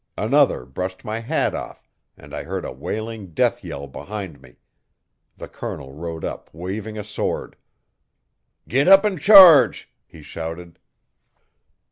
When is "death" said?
3.35-3.63